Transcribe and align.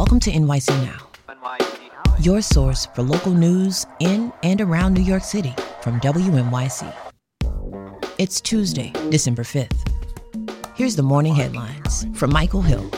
Welcome 0.00 0.20
to 0.20 0.30
NYC 0.30 0.68
Now, 0.82 2.16
your 2.20 2.40
source 2.40 2.86
for 2.86 3.02
local 3.02 3.34
news 3.34 3.84
in 3.98 4.32
and 4.42 4.58
around 4.62 4.94
New 4.94 5.02
York 5.02 5.22
City 5.22 5.54
from 5.82 6.00
WNYC. 6.00 6.90
It's 8.16 8.40
Tuesday, 8.40 8.94
December 9.10 9.42
5th. 9.42 9.76
Here's 10.74 10.96
the 10.96 11.02
morning 11.02 11.34
headlines 11.34 12.06
from 12.14 12.32
Michael 12.32 12.62
Hill. 12.62 12.90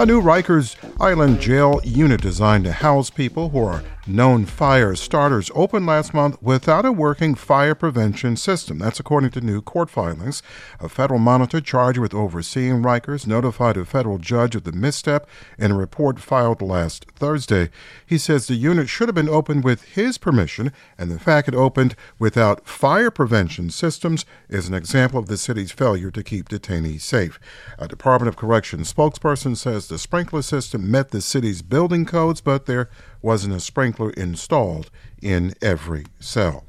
A 0.00 0.04
new 0.04 0.20
Rikers 0.20 0.74
Island 1.00 1.38
jail 1.40 1.80
unit 1.84 2.20
designed 2.20 2.64
to 2.64 2.72
house 2.72 3.08
people 3.08 3.50
who 3.50 3.60
are 3.60 3.84
known 4.08 4.46
fire 4.46 4.94
starters 4.94 5.50
opened 5.54 5.86
last 5.86 6.14
month 6.14 6.40
without 6.42 6.84
a 6.84 6.92
working 6.92 7.34
fire 7.34 7.74
prevention 7.74 8.36
system. 8.36 8.78
That's 8.78 9.00
according 9.00 9.30
to 9.30 9.40
new 9.40 9.60
court 9.60 9.90
filings. 9.90 10.42
A 10.80 10.88
federal 10.88 11.18
monitor 11.18 11.60
charged 11.60 11.98
with 11.98 12.14
overseeing 12.14 12.82
Rikers 12.82 13.26
notified 13.26 13.76
a 13.76 13.84
federal 13.84 14.18
judge 14.18 14.54
of 14.54 14.64
the 14.64 14.72
misstep 14.72 15.28
in 15.58 15.70
a 15.70 15.76
report 15.76 16.18
filed 16.18 16.62
last 16.62 17.06
Thursday. 17.16 17.70
He 18.06 18.18
says 18.18 18.46
the 18.46 18.54
unit 18.54 18.88
should 18.88 19.08
have 19.08 19.14
been 19.14 19.28
opened 19.28 19.64
with 19.64 19.82
his 19.82 20.18
permission, 20.18 20.72
and 20.96 21.10
the 21.10 21.18
fact 21.18 21.48
it 21.48 21.54
opened 21.54 21.94
without 22.18 22.66
fire 22.66 23.10
prevention 23.10 23.70
systems 23.70 24.24
is 24.48 24.68
an 24.68 24.74
example 24.74 25.18
of 25.18 25.26
the 25.26 25.36
city's 25.36 25.72
failure 25.72 26.10
to 26.10 26.22
keep 26.22 26.48
detainees 26.48 27.02
safe. 27.02 27.38
A 27.78 27.88
Department 27.88 28.28
of 28.28 28.36
Corrections 28.36 28.92
spokesperson 28.92 29.56
says 29.56 29.88
the 29.88 29.98
sprinkler 29.98 30.42
system 30.42 30.90
met 30.90 31.10
the 31.10 31.20
city's 31.20 31.62
building 31.62 32.04
codes, 32.04 32.40
but 32.40 32.66
there 32.66 32.88
wasn't 33.20 33.54
a 33.54 33.60
sprinkler 33.60 33.97
installed 34.06 34.90
in 35.20 35.54
every 35.60 36.06
cell. 36.20 36.64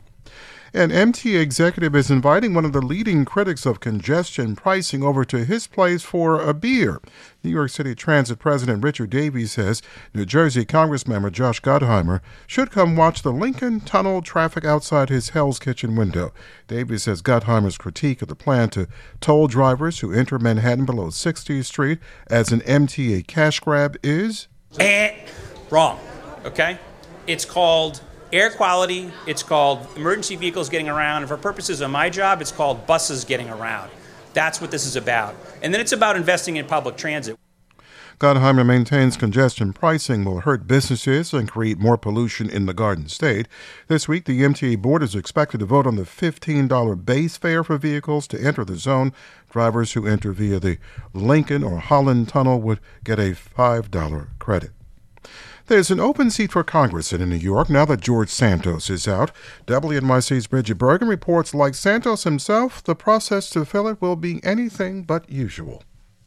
An 0.74 0.92
MTA 0.92 1.42
executive 1.42 1.96
is 1.96 2.12
inviting 2.12 2.54
one 2.54 2.64
of 2.64 2.74
the 2.74 2.82
leading 2.82 3.26
critics 3.26 3.66
of 3.66 3.80
congestion 3.80 4.56
pricing 4.56 5.02
over 5.02 5.26
to 5.26 5.44
his 5.44 5.66
place 5.66 6.04
for 6.04 6.40
a 6.40 6.54
beer. 6.54 7.02
New 7.44 7.50
York 7.50 7.72
City 7.72 7.96
Transit 7.96 8.38
President 8.38 8.84
Richard 8.84 9.10
Davey 9.10 9.48
says 9.48 9.82
New 10.14 10.26
Jersey 10.26 10.66
Congressmember 10.66 11.32
Josh 11.32 11.60
Gottheimer 11.62 12.20
should 12.46 12.70
come 12.70 12.96
watch 12.96 13.24
the 13.24 13.32
Lincoln 13.32 13.80
Tunnel 13.80 14.22
traffic 14.22 14.64
outside 14.64 15.10
his 15.10 15.30
Hell's 15.30 15.58
Kitchen 15.58 15.96
window. 15.96 16.34
Davey 16.68 17.00
says 17.00 17.24
Gottheimer's 17.24 17.78
critique 17.78 18.22
of 18.22 18.28
the 18.28 18.36
plan 18.36 18.70
to 18.70 18.88
toll 19.22 19.48
drivers 19.48 20.02
who 20.02 20.14
enter 20.14 20.38
Manhattan 20.38 20.86
below 20.86 21.08
60th 21.08 21.66
Street 21.66 21.98
as 22.28 22.52
an 22.52 22.60
MTA 22.62 23.26
cash 23.26 23.60
grab 23.60 23.98
is 24.04 24.48
eh, 24.80 25.16
wrong. 25.72 26.00
Okay? 26.46 26.78
It's 27.28 27.46
called 27.46 28.02
air 28.32 28.50
quality, 28.52 29.12
it's 29.26 29.44
called 29.44 29.88
emergency 29.96 30.36
vehicles 30.36 30.70
getting 30.70 30.90
around, 30.90 31.24
and 31.24 31.30
for 31.30 31.38
purposes 31.38 31.82
of 31.82 31.90
my 31.92 32.10
job, 32.10 32.42
it's 32.42 32.52
called 32.52 32.86
buses 32.86 33.26
getting 33.26 33.50
around. 33.50 33.92
That's 34.34 34.62
what 34.62 34.72
this 34.72 34.86
is 34.86 34.96
about. 34.96 35.36
And 35.62 35.74
then 35.74 35.82
it's 35.82 35.92
about 35.92 36.16
investing 36.16 36.58
in 36.58 36.66
public 36.66 36.96
transit. 36.98 37.38
Gottheimer 38.20 38.66
maintains 38.66 39.16
congestion 39.16 39.72
pricing 39.72 40.26
will 40.26 40.42
hurt 40.42 40.68
businesses 40.68 41.34
and 41.34 41.50
create 41.50 41.80
more 41.80 41.98
pollution 41.98 42.50
in 42.50 42.66
the 42.66 42.74
Garden 42.74 43.08
State. 43.08 43.48
This 43.88 44.10
week, 44.10 44.26
the 44.26 44.42
MTA 44.42 44.82
board 44.82 45.04
is 45.04 45.16
expected 45.16 45.62
to 45.62 45.66
vote 45.66 45.88
on 45.88 45.96
the 45.96 46.04
$15 46.04 47.06
base 47.06 47.38
fare 47.38 47.64
for 47.64 47.78
vehicles 47.78 48.28
to 48.28 48.38
enter 48.38 48.66
the 48.66 48.76
zone. 48.76 49.14
Drivers 49.50 49.94
who 49.94 50.06
enter 50.06 50.34
via 50.34 50.60
the 50.60 50.80
Lincoln 51.14 51.64
or 51.64 51.80
Holland 51.80 52.28
Tunnel 52.28 52.60
would 52.60 52.82
get 53.06 53.20
a 53.20 53.32
$5 53.32 54.28
credit. 54.38 54.72
There's 55.68 55.92
an 55.92 56.00
open 56.00 56.32
seat 56.32 56.52
for 56.52 56.64
Congress 56.64 57.14
in 57.14 57.28
New 57.30 57.36
York 57.36 57.70
now 57.70 57.86
that 57.86 58.02
George 58.02 58.30
Santos 58.30 58.90
is 58.90 59.08
out. 59.08 59.32
WNYC's 59.68 60.48
Brigid 60.48 60.78
Bergin 60.80 61.08
reports 61.08 61.54
like 61.54 61.76
Santos 61.76 62.24
himself, 62.24 62.84
the 62.84 62.96
process 62.96 63.50
to 63.52 63.66
fill 63.66 63.88
it 63.88 64.02
will 64.02 64.16
be 64.16 64.44
anything 64.44 65.04
but 65.04 65.30
usual. 65.30 65.84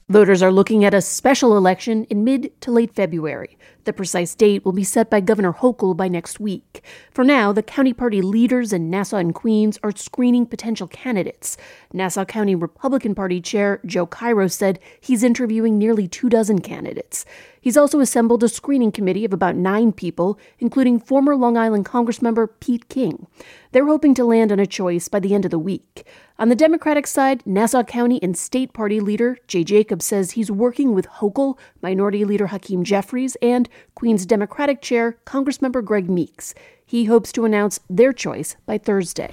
Voters 0.09 0.43
are 0.43 0.53
looking 0.53 0.85
at 0.85 0.95
a 0.95 1.01
special 1.01 1.57
election 1.57 2.05
in 2.05 2.23
mid 2.23 2.53
to 2.61 2.71
late 2.71 2.95
February. 2.95 3.57
The 3.85 3.93
precise 3.93 4.35
date 4.35 4.65
will 4.65 4.73
be 4.73 4.85
set 4.85 5.11
by 5.11 5.21
Governor 5.21 5.53
Hochul 5.53 5.97
by 5.97 6.07
next 6.07 6.39
week. 6.39 6.85
For 7.11 7.25
now, 7.25 7.53
the 7.53 7.63
county 7.63 7.93
party 7.93 8.23
leaders 8.23 8.73
in 8.73 8.91
Nassau 8.91 9.17
and 9.17 9.35
Queens 9.35 9.79
are 9.83 9.95
screening 9.95 10.47
potential 10.47 10.87
candidates. 10.87 11.57
Nassau 11.93 12.25
County 12.25 12.55
Republican 12.55 13.15
Party 13.15 13.41
Chair 13.41 13.81
Joe 13.85 14.07
Cairo 14.07 14.47
said 14.47 14.79
he's 15.01 15.25
interviewing 15.25 15.79
nearly 15.79 16.07
two 16.07 16.29
dozen 16.29 16.61
candidates. 16.61 17.25
He's 17.61 17.77
also 17.77 18.01
assembled 18.01 18.43
a 18.43 18.49
screening 18.49 18.91
committee 18.91 19.25
of 19.25 19.33
about 19.33 19.55
nine 19.55 19.93
people, 19.93 20.37
including 20.59 20.99
former 20.99 21.37
Long 21.37 21.57
Island 21.57 21.87
Congressmember 21.87 22.49
Pete 22.59 22.89
King. 22.89 23.29
They're 23.71 23.87
hoping 23.87 24.15
to 24.15 24.25
land 24.25 24.51
on 24.51 24.59
a 24.59 24.67
choice 24.67 25.09
by 25.09 25.21
the 25.21 25.33
end 25.33 25.45
of 25.45 25.53
the 25.53 25.61
week. 25.61 26.05
On 26.41 26.49
the 26.49 26.57
Democratic 26.57 27.07
side, 27.07 27.47
Nassau 27.47 27.85
County 27.85 28.21
and 28.21 28.37
State 28.37 28.73
Party 28.73 28.99
leader 28.99 29.39
Jay 29.47 29.63
Jacobs 29.63 30.05
says 30.05 30.33
he's 30.33 30.51
working 30.51 30.93
with 30.93 31.07
Hochul, 31.07 31.57
Minority 31.81 32.25
Leader 32.25 32.49
Hakeem 32.49 32.83
Jeffries, 32.83 33.37
and 33.41 33.69
Queens 33.95 34.27
Democratic 34.27 34.83
Chair 34.83 35.19
Congressmember 35.27 35.85
Greg 35.85 36.09
Meeks. 36.11 36.55
He 36.85 37.05
hopes 37.05 37.33
to 37.33 37.45
announce 37.45 37.81
their 37.89 38.13
choice 38.13 38.57
by 38.67 38.79
Thursday. 38.79 39.33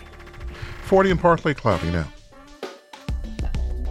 40 0.83 1.11
and 1.11 1.19
partly 1.19 1.53
cloudy 1.53 1.91
now. 1.91 2.07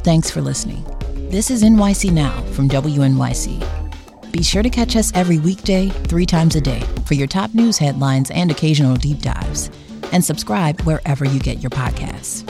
Thanks 0.02 0.30
for 0.30 0.40
listening. 0.40 0.84
This 1.30 1.50
is 1.50 1.62
NYC 1.62 2.12
Now 2.12 2.40
from 2.52 2.68
WNYC. 2.68 4.32
Be 4.32 4.42
sure 4.42 4.62
to 4.62 4.70
catch 4.70 4.96
us 4.96 5.12
every 5.14 5.38
weekday, 5.38 5.88
three 5.88 6.26
times 6.26 6.56
a 6.56 6.60
day, 6.60 6.80
for 7.06 7.14
your 7.14 7.26
top 7.26 7.54
news 7.54 7.78
headlines 7.78 8.30
and 8.30 8.50
occasional 8.50 8.96
deep 8.96 9.20
dives. 9.20 9.70
And 10.12 10.24
subscribe 10.24 10.80
wherever 10.82 11.24
you 11.24 11.38
get 11.38 11.58
your 11.58 11.70
podcasts. 11.70 12.48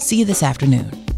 See 0.00 0.16
you 0.16 0.24
this 0.24 0.42
afternoon. 0.42 1.09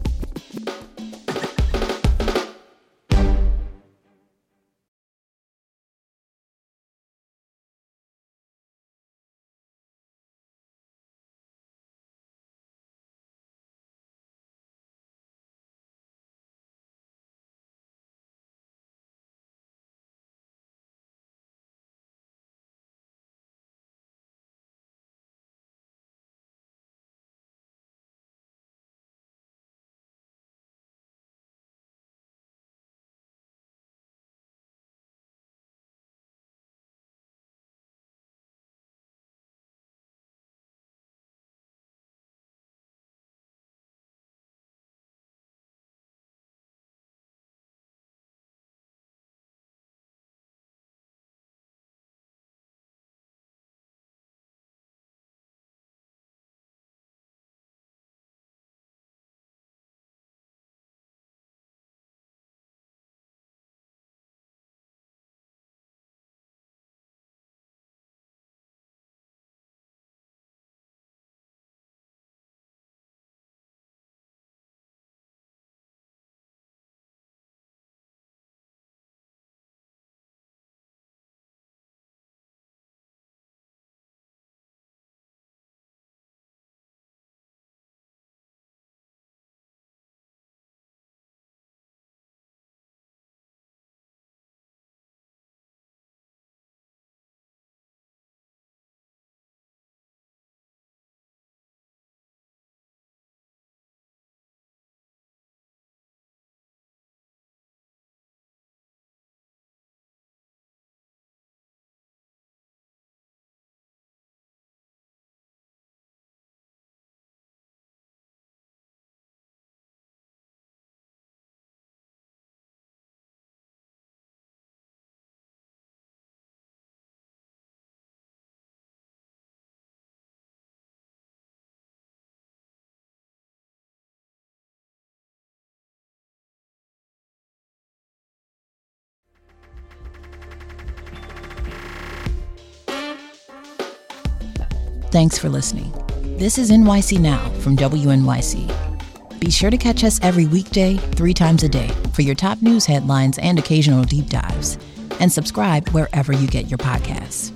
Thanks 145.12 145.36
for 145.36 145.50
listening. 145.50 145.92
This 146.38 146.56
is 146.56 146.70
NYC 146.70 147.20
Now 147.20 147.46
from 147.60 147.76
WNYC. 147.76 149.38
Be 149.38 149.50
sure 149.50 149.68
to 149.68 149.76
catch 149.76 150.04
us 150.04 150.18
every 150.22 150.46
weekday, 150.46 150.96
three 150.96 151.34
times 151.34 151.62
a 151.62 151.68
day, 151.68 151.90
for 152.14 152.22
your 152.22 152.34
top 152.34 152.62
news 152.62 152.86
headlines 152.86 153.36
and 153.36 153.58
occasional 153.58 154.04
deep 154.04 154.30
dives. 154.30 154.78
And 155.20 155.30
subscribe 155.30 155.86
wherever 155.90 156.32
you 156.32 156.48
get 156.48 156.68
your 156.68 156.78
podcasts. 156.78 157.54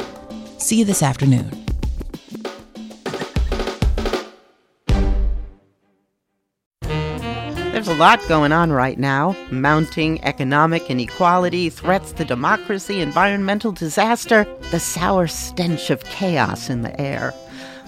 See 0.61 0.79
you 0.79 0.85
this 0.85 1.03
afternoon. 1.03 1.49
There's 7.73 7.89
a 7.89 7.95
lot 7.95 8.21
going 8.29 8.53
on 8.53 8.71
right 8.71 8.99
now 8.99 9.35
mounting 9.51 10.23
economic 10.25 10.91
inequality, 10.91 11.71
threats 11.71 12.13
to 12.13 12.25
democracy, 12.27 13.01
environmental 13.01 13.73
disaster, 13.73 14.47
the 14.71 14.79
sour 14.79 15.27
stench 15.27 15.89
of 15.89 16.05
chaos 16.05 16.69
in 16.69 16.83
the 16.83 17.01
air. 17.01 17.33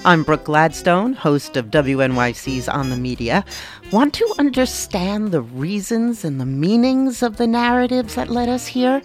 I'm 0.04 0.22
Brooke 0.22 0.44
Gladstone, 0.44 1.12
host 1.12 1.56
of 1.56 1.66
WNYC's 1.66 2.68
On 2.68 2.88
the 2.88 2.96
Media. 2.96 3.44
Want 3.90 4.14
to 4.14 4.34
understand 4.38 5.32
the 5.32 5.40
reasons 5.42 6.24
and 6.24 6.40
the 6.40 6.46
meanings 6.46 7.20
of 7.20 7.36
the 7.36 7.48
narratives 7.48 8.14
that 8.14 8.30
led 8.30 8.48
us 8.48 8.68
here, 8.68 9.02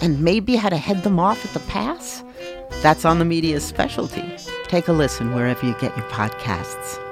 and 0.00 0.22
maybe 0.22 0.56
how 0.56 0.70
to 0.70 0.78
head 0.78 1.02
them 1.02 1.20
off 1.20 1.44
at 1.44 1.52
the 1.52 1.60
pass? 1.68 2.24
That's 2.80 3.04
On 3.04 3.18
the 3.18 3.24
Media's 3.26 3.64
specialty. 3.64 4.24
Take 4.64 4.88
a 4.88 4.92
listen 4.92 5.34
wherever 5.34 5.64
you 5.66 5.74
get 5.74 5.94
your 5.96 6.06
podcasts. 6.06 7.09